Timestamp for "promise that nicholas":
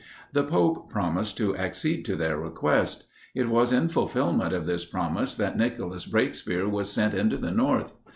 4.83-6.07